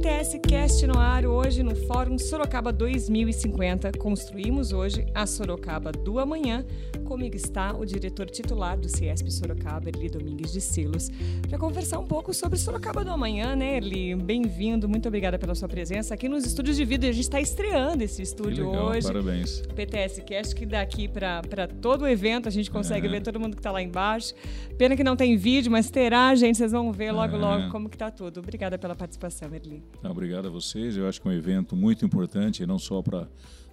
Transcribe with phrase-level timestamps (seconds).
[0.00, 3.92] PTS Cast no ar hoje no Fórum Sorocaba 2050.
[3.98, 6.64] Construímos hoje a Sorocaba do amanhã.
[7.04, 11.10] Comigo está o diretor titular do Ciesp Sorocaba, Erli Domingues de Silos,
[11.46, 14.14] para conversar um pouco sobre Sorocaba do amanhã, né, Erli?
[14.14, 17.10] Bem-vindo, muito obrigada pela sua presença aqui nos estúdios de vídeo.
[17.10, 19.06] A gente está estreando esse estúdio legal, hoje.
[19.06, 19.60] Parabéns.
[19.74, 23.10] PTS Cast, que daqui para todo o evento a gente consegue é.
[23.10, 24.32] ver todo mundo que está lá embaixo.
[24.78, 26.56] Pena que não tem vídeo, mas terá, gente.
[26.56, 27.38] Vocês vão ver logo, é.
[27.38, 28.40] logo como que está tudo.
[28.40, 29.89] Obrigada pela participação, Erli.
[30.02, 30.96] Obrigado a vocês.
[30.96, 33.28] Eu acho que é um evento muito importante, não só para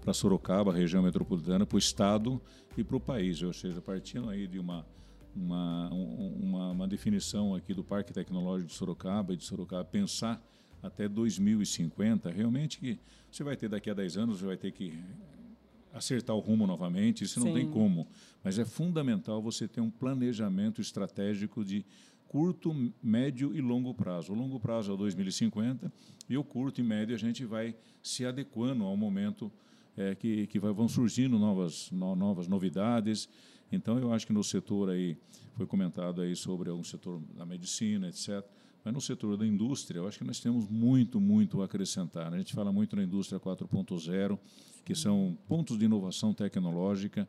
[0.07, 2.41] para Sorocaba, região metropolitana, para o estado
[2.77, 3.41] e para o país.
[3.41, 4.85] Ou seja, partindo aí de uma,
[5.35, 10.41] uma, uma, uma, definição aqui do Parque Tecnológico de Sorocaba e de Sorocaba pensar
[10.81, 12.97] até 2050, realmente que
[13.29, 14.97] você vai ter daqui a 10 anos, você vai ter que
[15.97, 17.53] acertar o rumo novamente, isso não Sim.
[17.53, 18.07] tem como.
[18.43, 21.85] Mas é fundamental você ter um planejamento estratégico de
[22.27, 24.33] curto, médio e longo prazo.
[24.33, 25.91] O longo prazo é o 2050
[26.29, 29.51] e o curto e médio a gente vai se adequando ao momento
[29.95, 33.27] é, que, que vai, vão surgindo novas, no, novas novidades.
[33.71, 35.17] Então, eu acho que no setor aí,
[35.53, 38.45] foi comentado aí sobre o setor da medicina, etc.,
[38.87, 42.33] mas no setor da indústria, eu acho que nós temos muito, muito a acrescentar.
[42.33, 44.39] A gente fala muito na indústria 4.0,
[44.85, 47.27] que são pontos de inovação tecnológica,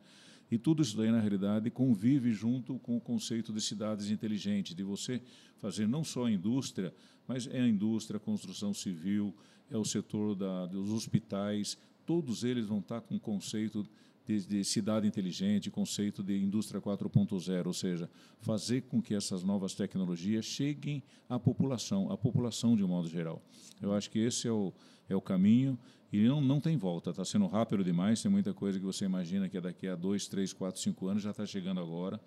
[0.53, 4.85] e tudo isso daí, na realidade, convive junto com o conceito de cidades inteligentes, de
[4.85, 5.21] você
[5.57, 6.95] fazer não só a indústria,
[7.27, 9.35] mas é a indústria, a construção civil,
[9.69, 13.85] é o setor da, dos hospitais, todos eles vão estar com o conceito
[14.29, 19.75] de, de, cidade inteligente, conceito de indústria 4.0, ou seja, fazer com que essas novas
[19.75, 23.43] tecnologias cheguem à população, à população de um modo geral.
[23.81, 24.71] Eu acho que esse é o,
[25.09, 25.79] é o caminho
[26.13, 29.49] e não, não tem volta, está sendo rápido demais, tem muita coisa que você imagina
[29.49, 32.21] que é daqui a dois, três, quatro, cinco anos já está chegando agora.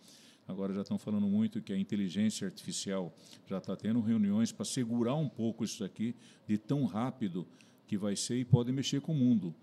[0.47, 3.15] Agora já estão falando muito que a inteligência artificial
[3.47, 6.15] já está tendo reuniões para segurar um pouco isso aqui
[6.47, 7.47] de tão rápido
[7.87, 9.55] que vai ser e pode mexer com o mundo.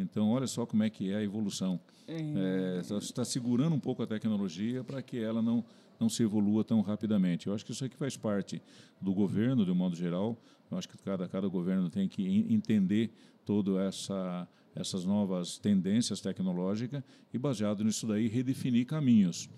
[0.00, 1.80] Então, olha só como é que é a evolução.
[2.08, 5.64] É, está segurando um pouco a tecnologia para que ela não,
[5.98, 7.46] não se evolua tão rapidamente.
[7.46, 8.62] Eu acho que isso aqui faz parte
[9.00, 10.36] do governo, de um modo geral.
[10.70, 13.10] Eu acho que cada, cada governo tem que entender
[13.44, 17.02] todas essa, essas novas tendências tecnológicas
[17.32, 19.48] e, baseado nisso daí, redefinir caminhos.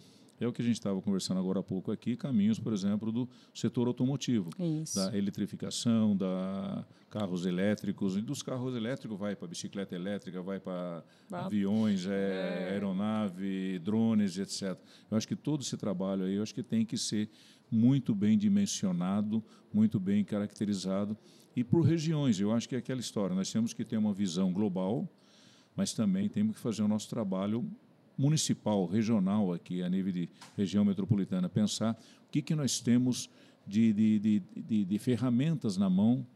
[0.40, 3.28] É o que a gente estava conversando agora há pouco aqui, caminhos, por exemplo, do
[3.52, 4.94] setor automotivo, Isso.
[4.94, 11.02] da eletrificação, da carros elétricos, e dos carros elétricos vai para bicicleta elétrica, vai para
[11.32, 12.72] aviões, é, é.
[12.72, 14.78] aeronave, drones, etc.
[15.10, 17.28] Eu acho que todo esse trabalho aí, eu acho que tem que ser
[17.70, 21.16] muito bem dimensionado, muito bem caracterizado
[21.56, 22.38] e por regiões.
[22.38, 23.34] Eu acho que é aquela história.
[23.34, 25.08] Nós temos que ter uma visão global,
[25.74, 27.68] mas também temos que fazer o nosso trabalho
[28.18, 31.96] municipal, regional aqui, a nível de região metropolitana, pensar
[32.26, 33.30] o que, que nós temos
[33.64, 36.26] de, de, de, de, de ferramentas na mão,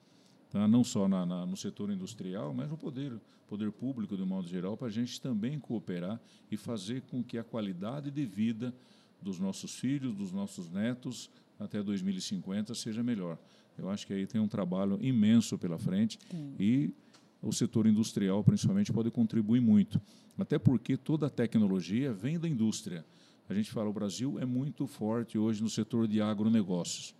[0.50, 0.69] tá?
[0.69, 3.12] não só na, na, no setor industrial, mas no poder,
[3.48, 6.20] poder público, de um modo geral, para a gente também cooperar
[6.50, 8.72] e fazer com que a qualidade de vida
[9.20, 13.38] dos nossos filhos, dos nossos netos, até 2050 seja melhor.
[13.78, 16.54] Eu acho que aí tem um trabalho imenso pela frente Sim.
[16.59, 16.94] e
[17.43, 20.01] o setor industrial, principalmente, pode contribuir muito.
[20.39, 23.05] Até porque toda a tecnologia vem da indústria.
[23.49, 27.15] A gente fala, o Brasil é muito forte hoje no setor de agronegócios.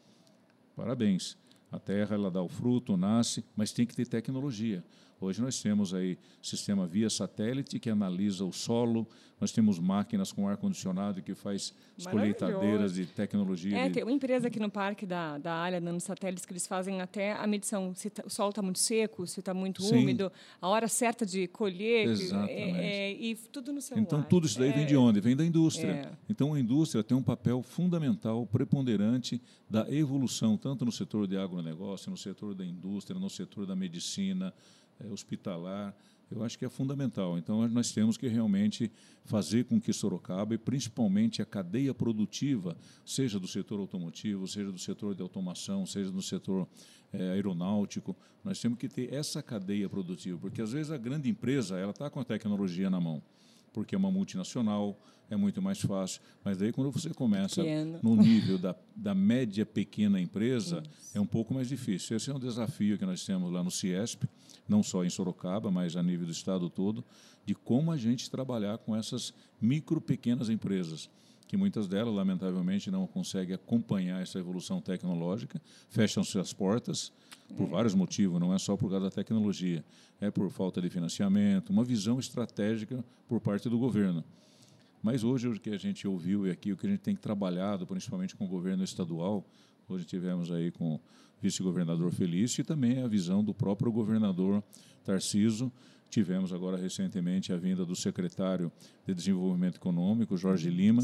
[0.77, 1.37] Parabéns.
[1.71, 4.85] A terra ela dá o fruto, nasce, mas tem que ter tecnologia.
[5.23, 9.07] Hoje nós temos aí sistema via satélite que analisa o solo,
[9.41, 11.75] nós temos máquinas com ar-condicionado que faz
[12.11, 13.77] colheitadeiras de tecnologia.
[13.77, 17.33] É, tem uma empresa aqui no parque da, da área nanosatélites que eles fazem até
[17.33, 19.99] a medição se tá, o solo está muito seco, se está muito Sim.
[19.99, 22.09] úmido, a hora certa de colher,
[22.49, 24.03] é, é, e tudo no celular.
[24.03, 24.73] Então tudo isso daí é.
[24.73, 25.21] vem de onde?
[25.21, 25.91] Vem da indústria.
[25.91, 26.11] É.
[26.29, 32.11] Então a indústria tem um papel fundamental, preponderante da evolução, tanto no setor de agronegócio,
[32.11, 35.95] no setor da indústria, no setor da medicina, é, hospitalar,
[36.31, 37.37] eu acho que é fundamental.
[37.37, 38.91] Então, nós temos que realmente
[39.25, 44.79] fazer com que Sorocaba, e principalmente a cadeia produtiva, seja do setor automotivo, seja do
[44.79, 46.67] setor de automação, seja do setor
[47.13, 51.79] é, aeronáutico, nós temos que ter essa cadeia produtiva, porque às vezes a grande empresa
[51.79, 53.23] ela está com a tecnologia na mão
[53.73, 54.99] porque é uma multinacional,
[55.31, 56.21] é muito mais fácil.
[56.45, 57.99] Mas daí, quando você começa Pequeno.
[58.03, 61.17] no nível da, da média pequena empresa, Isso.
[61.17, 62.17] é um pouco mais difícil.
[62.17, 64.29] Esse é um desafio que nós temos lá no CIESP,
[64.69, 67.05] não só em Sorocaba, mas a nível do estado todo,
[67.45, 71.09] de como a gente trabalhar com essas micro, pequenas empresas
[71.53, 75.61] que muitas delas, lamentavelmente, não conseguem acompanhar essa evolução tecnológica,
[75.91, 77.13] fecham suas portas
[77.59, 77.71] por é.
[77.71, 79.85] vários motivos, não é só por causa da tecnologia,
[80.19, 84.25] é por falta de financiamento, uma visão estratégica por parte do governo.
[85.03, 87.87] Mas hoje o que a gente ouviu e aqui o que a gente tem trabalhado,
[87.87, 89.45] principalmente com o governo estadual,
[89.93, 91.01] Hoje tivemos aí com o
[91.43, 94.65] vice-governador Felício e também a visão do próprio governador
[95.05, 95.71] Tarciso.
[96.09, 98.73] Tivemos agora recentemente a vinda do secretário
[99.07, 101.03] de Desenvolvimento Econômico, Jorge Lima,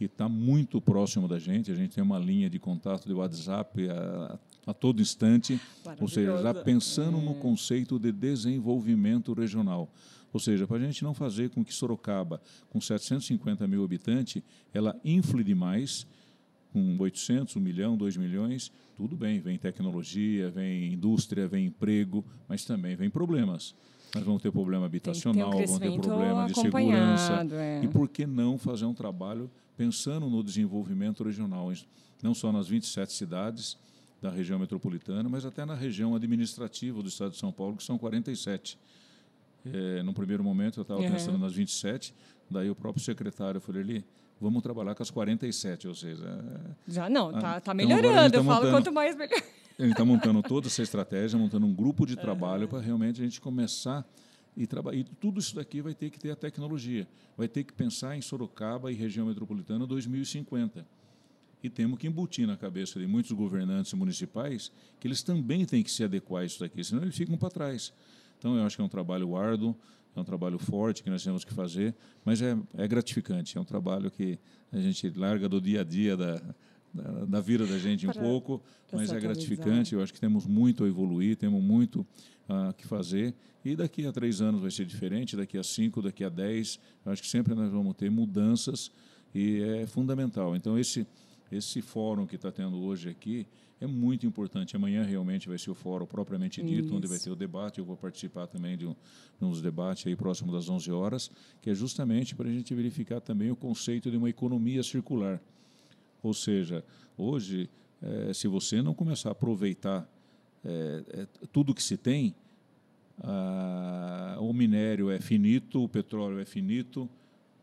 [0.00, 1.70] que está muito próximo da gente.
[1.70, 4.38] A gente tem uma linha de contato de WhatsApp a,
[4.68, 5.60] a todo instante,
[6.00, 7.20] ou seja, já pensando é.
[7.20, 9.92] no conceito de desenvolvimento regional.
[10.32, 14.42] Ou seja, para a gente não fazer com que Sorocaba, com 750 mil habitantes,
[14.72, 16.06] ela infle demais,
[16.72, 22.64] com 800, 1 milhão, 2 milhões, tudo bem, vem tecnologia, vem indústria, vem emprego, mas
[22.64, 23.74] também vem problemas.
[24.14, 27.46] Nós vamos ter problema habitacional, um vamos ter problema de segurança.
[27.52, 27.84] É.
[27.84, 29.50] E por que não fazer um trabalho
[29.80, 31.72] pensando no desenvolvimento regional,
[32.22, 33.78] não só nas 27 cidades
[34.20, 37.96] da região metropolitana, mas até na região administrativa do estado de São Paulo, que são
[37.96, 38.78] 47.
[39.64, 41.10] É, no primeiro momento eu estava uhum.
[41.10, 42.14] pensando nas 27,
[42.50, 44.04] daí o próprio secretário falou ali,
[44.38, 46.26] vamos trabalhar com as 47, ou seja...
[46.26, 49.40] É, Já não, está tá, tá melhorando, tá eu falo quanto mais melhor.
[49.78, 52.68] Ele está montando toda essa estratégia, montando um grupo de trabalho uhum.
[52.68, 54.06] para realmente a gente começar
[54.56, 57.06] e, e tudo isso daqui vai ter que ter a tecnologia,
[57.36, 60.86] vai ter que pensar em Sorocaba e região metropolitana 2050.
[61.62, 65.90] E temos que embutir na cabeça de muitos governantes municipais que eles também têm que
[65.90, 67.92] se adequar a isso daqui, senão eles ficam para trás.
[68.38, 69.76] Então, eu acho que é um trabalho árduo,
[70.16, 71.94] é um trabalho forte que nós temos que fazer,
[72.24, 74.38] mas é, é gratificante, é um trabalho que
[74.72, 76.42] a gente larga do dia a dia da,
[76.92, 79.94] da, da vida da gente um pouco, mas é gratificante.
[79.94, 82.06] Eu acho que temos muito a evoluir, temos muito
[82.48, 83.34] a uh, que fazer.
[83.64, 86.80] E daqui a três anos vai ser diferente, daqui a cinco, daqui a dez.
[87.04, 88.90] Eu acho que sempre nós vamos ter mudanças
[89.34, 90.56] e é fundamental.
[90.56, 91.06] Então, esse,
[91.52, 93.46] esse fórum que está tendo hoje aqui
[93.80, 94.76] é muito importante.
[94.76, 96.94] Amanhã realmente vai ser o fórum propriamente dito, Isso.
[96.94, 97.78] onde vai ter o debate.
[97.78, 98.94] Eu vou participar também de, um,
[99.38, 101.30] de uns debates aí próximo das 11 horas,
[101.62, 105.40] que é justamente para a gente verificar também o conceito de uma economia circular.
[106.22, 106.84] Ou seja,
[107.16, 107.68] hoje,
[108.02, 110.08] é, se você não começar a aproveitar
[110.64, 112.34] é, tudo que se tem,
[113.22, 117.08] a, o minério é finito, o petróleo é finito,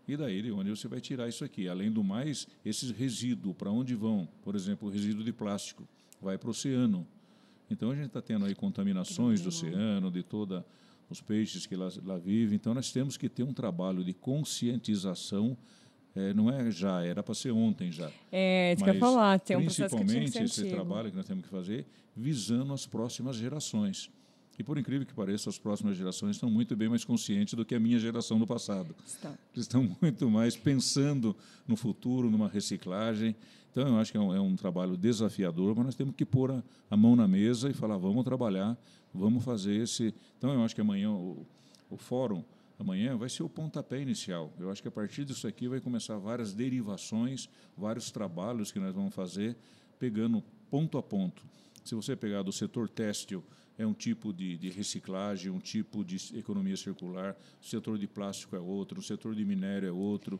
[0.07, 1.67] e daí, de onde você vai tirar isso aqui?
[1.67, 4.27] Além do mais, esses resíduos, para onde vão?
[4.41, 5.85] Por exemplo, o resíduo de plástico
[6.21, 7.05] vai para o oceano.
[7.69, 10.63] Então, a gente está tendo aí contaminações do oceano, de todos
[11.09, 12.55] os peixes que lá, lá vivem.
[12.55, 15.57] Então, nós temos que ter um trabalho de conscientização
[16.17, 18.09] é, não é já, era para ser ontem já.
[18.31, 21.25] É, isso que eu ia falar, tem um processo que Principalmente esse trabalho que nós
[21.25, 21.85] temos que fazer
[22.15, 24.09] visando as próximas gerações.
[24.57, 27.75] E por incrível que pareça, as próximas gerações estão muito bem mais conscientes do que
[27.75, 28.95] a minha geração do passado.
[29.53, 31.35] Eles estão muito mais pensando
[31.67, 33.35] no futuro, numa reciclagem.
[33.69, 36.49] Então, eu acho que é um, é um trabalho desafiador, mas nós temos que pôr
[36.49, 38.75] a, a, mão na mesa e falar: vamos trabalhar,
[39.13, 40.11] vamos fazer esse.
[40.39, 41.45] Então, eu acho que amanhã o,
[41.91, 42.43] o fórum
[42.79, 44.53] amanhã vai ser o pontapé inicial.
[44.59, 48.93] Eu acho que a partir disso aqui vai começar várias derivações, vários trabalhos que nós
[48.93, 49.57] vamos fazer,
[49.99, 51.43] pegando ponto a ponto.
[51.83, 53.43] Se você pegar do setor têxtil,
[53.77, 58.55] é um tipo de, de, reciclagem, um tipo de economia circular, o setor de plástico
[58.55, 60.39] é outro, o setor de minério é outro.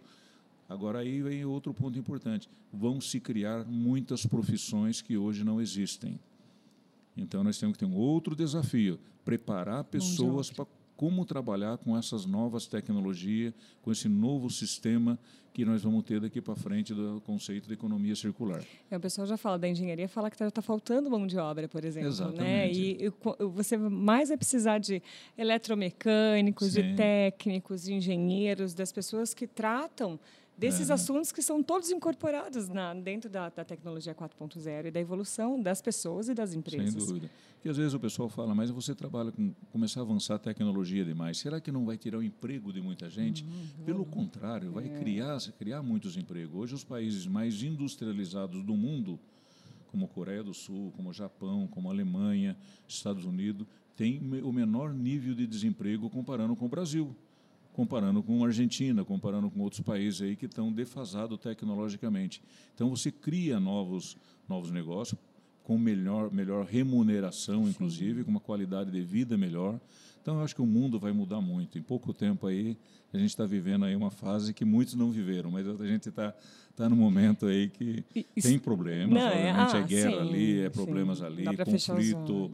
[0.68, 2.50] Agora aí vem outro ponto importante.
[2.74, 6.20] Vão se criar muitas profissões que hoje não existem.
[7.16, 12.26] Então nós temos que ter um outro desafio, preparar pessoas para como trabalhar com essas
[12.26, 13.54] novas tecnologias,
[13.84, 15.18] com esse novo sistema
[15.54, 18.64] que nós vamos ter daqui para frente do conceito de economia circular.
[18.92, 21.68] É, o pessoal já fala da engenharia, fala que está tá faltando mão de obra,
[21.68, 22.10] por exemplo.
[22.10, 22.14] Né?
[22.14, 22.44] Exatamente.
[22.44, 22.72] Né?
[22.72, 23.12] E, e
[23.46, 25.02] você mais vai precisar de
[25.38, 26.82] eletromecânicos, Sim.
[26.82, 30.20] de técnicos, de engenheiros, das pessoas que tratam
[30.58, 30.94] desses é.
[30.94, 35.82] assuntos que são todos incorporados na, dentro da, da tecnologia 4.0 e da evolução das
[35.82, 36.94] pessoas e das empresas.
[36.94, 37.32] Sem dúvida.
[37.68, 41.04] Porque às vezes o pessoal fala, mas você trabalha com começar a avançar a tecnologia
[41.04, 41.38] demais.
[41.38, 43.44] Será que não vai tirar o emprego de muita gente?
[43.44, 43.84] Uhum.
[43.84, 45.00] Pelo contrário, vai é.
[45.00, 46.56] criar, criar muitos empregos.
[46.56, 49.20] Hoje os países mais industrializados do mundo,
[49.88, 52.56] como Coreia do Sul, como Japão, como Alemanha,
[52.88, 57.14] Estados Unidos, têm o menor nível de desemprego comparando com o Brasil
[57.74, 62.42] comparando com a Argentina, comparando com outros países aí que estão defasados tecnologicamente.
[62.74, 64.18] Então você cria novos
[64.50, 65.20] novos negócios
[65.68, 68.24] com melhor melhor remuneração, inclusive, Sim.
[68.24, 69.78] com uma qualidade de vida melhor.
[70.28, 71.80] Então eu acho que o mundo vai mudar muito.
[71.80, 72.78] Em pouco tempo aí
[73.14, 76.34] a gente está vivendo aí uma fase que muitos não viveram, mas a gente está
[76.78, 78.06] está no momento aí que
[78.36, 81.26] Isso, tem problemas, não, é, ah, é guerra sim, ali, é problemas sim.
[81.26, 82.52] ali, conflito.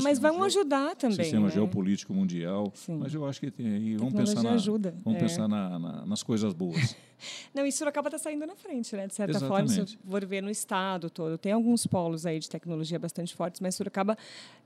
[0.00, 1.16] mas vão ajudar também.
[1.16, 1.52] Sistema né?
[1.52, 2.70] geopolítico mundial.
[2.72, 2.98] Sim.
[2.98, 3.96] Mas eu acho que tem aí.
[3.96, 4.94] Vamos pensar, na, ajuda.
[5.04, 5.22] Vamos é.
[5.22, 6.96] pensar na, na, nas coisas boas.
[7.52, 9.08] Não, e Sorocaba está saindo na frente, né?
[9.08, 9.74] De certa Exatamente.
[9.74, 13.60] forma, se for ver no estado todo, tem alguns polos aí de tecnologia bastante fortes,
[13.60, 14.16] mas Sorocaba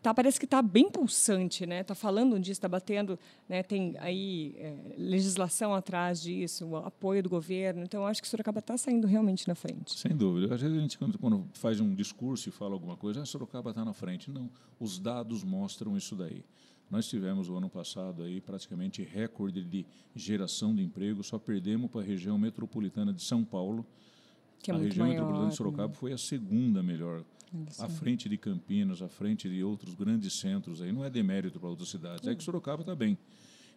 [0.02, 1.80] tá, parece que está bem pulsante, né?
[1.80, 7.22] Está falando falando disso, está batendo, né, tem aí é, legislação atrás disso, o apoio
[7.22, 7.82] do governo.
[7.82, 9.98] Então, acho que Sorocaba está saindo realmente na frente.
[9.98, 10.54] Sem dúvida.
[10.54, 13.70] Às vezes a gente, quando, quando faz um discurso e fala alguma coisa, ah, Sorocaba
[13.70, 14.30] está na frente.
[14.30, 16.44] Não, os dados mostram isso daí.
[16.90, 22.02] Nós tivemos o ano passado aí praticamente recorde de geração de emprego, só perdemos para
[22.02, 23.86] a região metropolitana de São Paulo.
[24.62, 25.56] Que é a região maior, metropolitana de né?
[25.56, 27.24] Sorocaba foi a segunda melhor,
[27.78, 30.80] à frente de Campinas, à frente de outros grandes centros.
[30.80, 33.18] Aí não é demérito para outras cidades, é que Sorocaba está bem.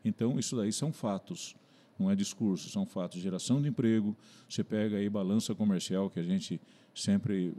[0.03, 1.55] Então isso daí são fatos,
[1.97, 3.21] não é discurso, são fatos.
[3.21, 4.15] Geração de emprego.
[4.47, 6.61] Você pega aí balança comercial que a gente
[6.93, 7.53] sempre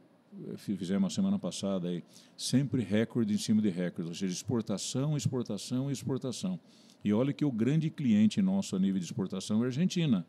[0.49, 2.05] eh, fizemos a semana passada aí,
[2.37, 6.59] sempre recorde em cima de recorde, ou seja, exportação, exportação e exportação.
[7.05, 10.27] E olha que o grande cliente nosso a nível de exportação é a Argentina.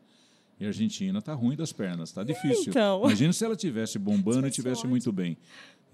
[0.60, 2.70] E a Argentina está ruim das pernas, está difícil.
[2.70, 3.00] Então.
[3.04, 5.36] Imagina se ela tivesse bombando e Tivesse muito bem.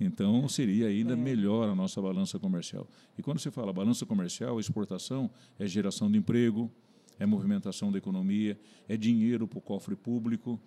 [0.00, 1.16] Então seria ainda É.
[1.16, 2.86] melhor a nossa balança comercial.
[3.16, 6.70] E quando você fala balança comercial, exportação é geração de emprego,
[7.18, 8.58] é movimentação da economia,
[8.88, 10.58] é dinheiro para o cofre público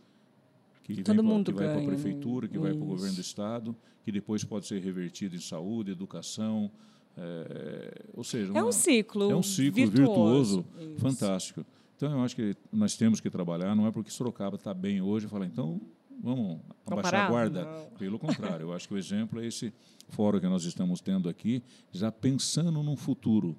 [0.84, 1.88] que vem Todo pra- mundo que vai para a né?
[1.88, 2.90] prefeitura, que vai para o Isso.
[2.96, 6.72] governo do estado, que depois pode ser revertido em saúde, educação,
[7.18, 10.96] é, ou seja, É um uma- ciclo é um ciclo virtuoso, Isso.
[11.00, 11.66] fantástico.
[11.98, 15.28] Então eu acho que nós temos que trabalhar, não é porque Sorocaba está bem hoje
[15.28, 15.82] falar, então
[16.22, 17.64] vamos abaixar a guarda.
[17.66, 17.90] Não.
[17.98, 19.74] Pelo contrário, eu acho que o exemplo é esse
[20.10, 23.56] fórum que nós estamos tendo aqui, já pensando num futuro.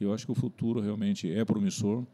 [0.00, 2.04] Eu acho que o futuro realmente é promissor.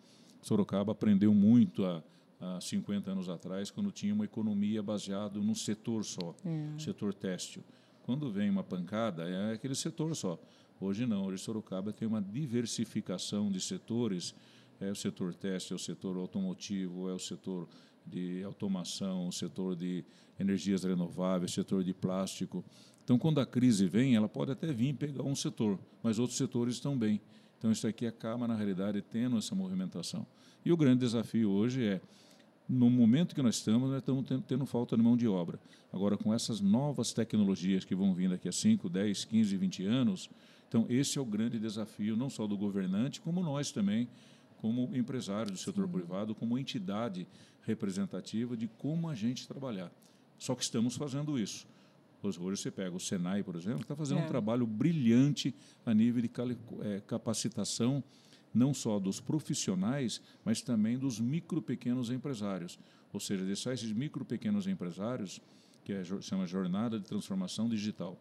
[0.43, 2.03] Sorocaba aprendeu muito há,
[2.41, 6.79] há 50 anos atrás, quando tinha uma economia baseada num setor só, É.
[6.79, 7.63] setor têxtil.
[8.05, 10.39] Quando vem uma pancada, é aquele setor só.
[10.81, 14.35] Hoje não, hoje Sorocaba tem uma diversificação de setores,
[14.81, 17.69] é o setor têxtil, é o setor automotivo, é o setor
[18.07, 20.05] de automação, o setor de
[20.39, 22.65] energias renováveis, setor de plástico.
[23.05, 26.75] Então, quando a crise vem, ela pode até vir pegar um setor, mas outros setores
[26.75, 27.21] estão bem.
[27.59, 30.27] Então, isso aqui acaba, na realidade, tendo essa movimentação.
[30.65, 32.01] E o grande desafio hoje é,
[32.69, 35.59] no momento que nós estamos, nós estamos tendo, tendo falta de mão de obra.
[35.93, 40.31] Agora, com essas novas tecnologias que vão vir daqui a 5, 10, 15, 20 anos,
[40.69, 44.09] então esse é o grande desafio, não só do governante, como nós também,
[44.59, 47.27] como empresários do setor privado, como entidade
[47.63, 49.93] representativa de como a gente trabalhar.
[50.39, 51.67] Só que estamos fazendo isso.
[52.23, 54.25] Hoje você pega o Senai, por exemplo, que está fazendo É.
[54.25, 55.55] um trabalho brilhante
[55.87, 56.31] a nível de
[56.83, 58.03] eh, capacitação,
[58.53, 62.79] não só dos profissionais, mas também dos micro pequenos empresários.
[63.13, 65.41] Ou seja, deixar esses micro pequenos empresários,
[65.85, 68.19] que é, chama Jornada de Transformação Digital.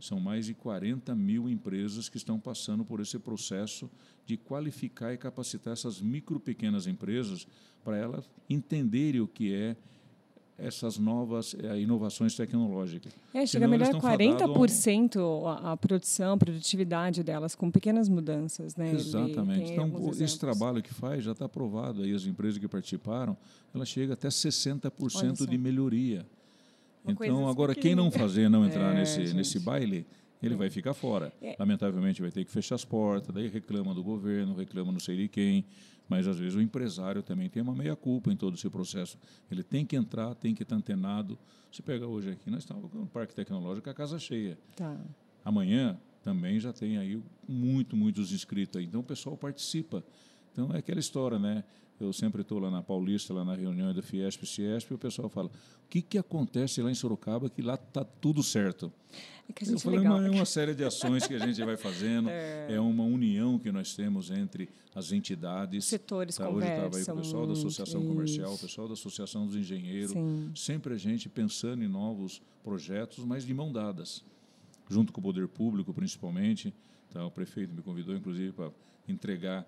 [0.00, 3.90] São mais de 40 mil empresas que estão passando por esse processo
[4.26, 7.46] de qualificar e capacitar essas micro pequenas empresas
[7.82, 9.76] para elas entenderem o que é
[10.56, 13.12] essas novas eh, inovações tecnológicas.
[13.32, 18.76] É, chega Senão a um- 40% a, a produção, a produtividade delas, com pequenas mudanças.
[18.76, 18.92] Né?
[18.92, 19.72] Exatamente.
[19.72, 23.36] Então, esse trabalho que faz já está aprovado aí, as empresas que participaram,
[23.74, 25.44] ela chega até Olha 60% só.
[25.44, 26.24] de melhoria.
[27.06, 29.36] Então, agora, quem não fazer, não entrar É, nesse, gente.
[29.36, 30.06] nesse baile,
[30.42, 31.32] ele vai ficar fora.
[31.40, 31.54] É.
[31.58, 35.28] Lamentavelmente, vai ter que fechar as portas, daí reclama do governo, reclama não sei de
[35.28, 35.64] quem,
[36.08, 39.18] mas às vezes o empresário também tem uma meia-culpa em todo esse processo.
[39.50, 41.38] Ele tem que entrar, tem que estar antenado.
[41.70, 44.58] Você pega hoje aqui, nós estamos com o Parque Tecnológico, a casa cheia.
[44.76, 44.96] Tá.
[45.44, 48.86] Amanhã também já tem aí muito, muitos inscritos aí.
[48.86, 50.02] Então o pessoal participa.
[50.52, 51.64] Então é aquela história, né?
[52.00, 54.98] Eu sempre estou lá na Paulista, lá na reunião da Fiesp e Ciesp, e o
[54.98, 58.92] pessoal fala: o que, que acontece lá em Sorocaba que lá está tudo certo?
[59.48, 60.18] É Eu é falei, legal.
[60.18, 62.80] "Mas é uma série de ações que a gente vai fazendo, é.
[62.80, 65.84] uma união que nós temos entre as entidades.
[65.84, 68.62] Setores Tá, Hoje estava aí o pessoal da Associação Comercial, o isso.
[68.66, 70.50] pessoal da Associação dos Engenheiros, Sim.
[70.54, 74.24] sempre a gente pensando em novos projetos, mas de mão dadas,
[74.88, 76.72] junto com o poder público principalmente.
[77.10, 78.70] Então, o prefeito me convidou, inclusive, para
[79.08, 79.64] entregar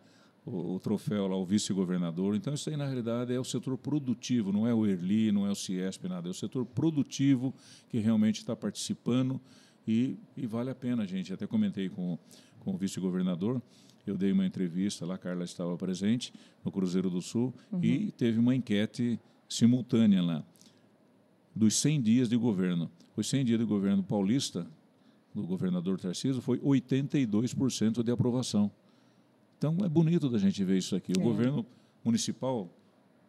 [0.46, 2.36] o, o troféu lá ao vice-governador.
[2.36, 5.50] Então, isso aí, na realidade, é o setor produtivo, não é o ERLI, não é
[5.50, 6.28] o CIESP, nada.
[6.28, 7.52] É o setor produtivo
[7.88, 9.40] que realmente está participando
[9.86, 11.32] e, e vale a pena, gente.
[11.32, 12.16] Até comentei com,
[12.60, 13.60] com o vice-governador,
[14.06, 16.32] eu dei uma entrevista lá, a Carla estava presente,
[16.64, 20.44] no Cruzeiro do Sul, e teve uma enquete simultânea lá,
[21.52, 22.88] dos 100 dias de governo.
[23.16, 24.66] Os 100 dias de governo paulista,
[25.34, 28.70] do governador Tarcísio, foi 82% de aprovação.
[29.58, 31.12] Então, é bonito da gente ver isso aqui.
[31.16, 31.24] O É.
[31.24, 31.64] governo
[32.04, 32.62] municipal,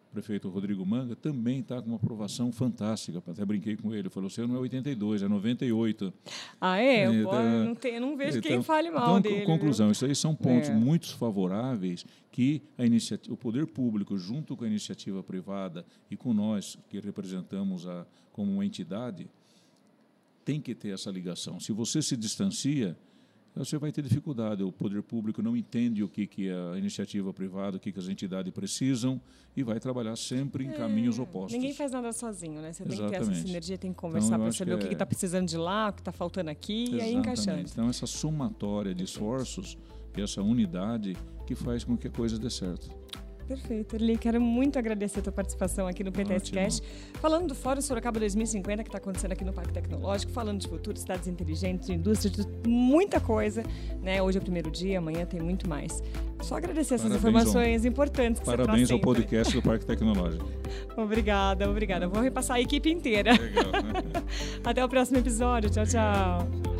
[0.10, 3.22] o prefeito Rodrigo Manga, também está com uma aprovação fantástica.
[3.26, 4.10] Até brinquei com ele.
[4.10, 6.14] Falou, o seu não é 82, é 98.
[6.60, 7.08] Ah, é?
[7.08, 9.46] Eu, eu não, eu não vejo quem então- fale mal então, dele.
[9.46, 10.74] co- conclusão, isso aí são pontos É.
[10.76, 16.34] muito favoráveis que a iniciativa, o poder público, junto com a iniciativa privada e com
[16.34, 19.28] nós, que representamos a, como uma entidade,
[20.46, 21.60] tem que ter essa ligação.
[21.60, 22.98] Se você se distancia,
[23.58, 24.64] você vai ter dificuldade.
[24.64, 28.08] O poder público não entende o que, que a iniciativa privada, o que, que as
[28.08, 29.20] entidades precisam
[29.56, 31.54] e vai trabalhar sempre em é, caminhos opostos.
[31.54, 32.74] Ninguém faz nada sozinho, né?
[32.74, 32.98] Você Exatamente.
[32.98, 34.94] tem que ter essa sinergia, tem que então, conversar então, para saber que o que
[34.94, 35.08] está é...
[35.08, 37.04] precisando de lá, o que está faltando aqui Exatamente.
[37.04, 37.62] e aí encaixando.
[37.62, 39.78] Então, essa somatória de esforços
[40.18, 42.90] e essa unidade que faz com que a coisa dê certo.
[43.48, 43.96] Perfeito.
[43.96, 46.82] Eli, quero muito agradecer a tua participação aqui no PTS Cash,
[47.22, 50.98] falando do Fórum Sorocaba 2050 que está acontecendo aqui no Parque Tecnológico, falando de futuro,
[50.98, 53.64] cidades inteligentes, de indústria, de muita coisa.
[54.02, 54.22] Né?
[54.22, 56.04] Hoje é o primeiro dia, amanhã tem muito mais.
[56.42, 60.46] Só agradecer essas Parabéns informações importantes que Parabéns ao podcast do Parque Tecnológico.
[60.98, 62.08] obrigada, obrigada.
[62.08, 63.32] Vou repassar a equipe inteira.
[63.32, 64.24] Legal, né?
[64.64, 65.70] Até o próximo episódio.
[65.70, 66.77] Tchau, tchau.